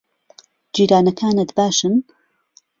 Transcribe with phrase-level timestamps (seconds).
[0.73, 1.93] جیرانەکانت باشن؟